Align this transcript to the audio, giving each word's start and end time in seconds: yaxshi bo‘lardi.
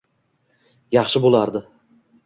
yaxshi 0.97 1.23
bo‘lardi. 1.27 1.65